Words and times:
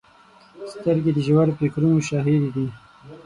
سترګې 0.73 1.11
د 1.13 1.19
ژور 1.27 1.47
فکرونو 1.59 1.99
شاهدې 2.09 2.49
دي 2.55 2.65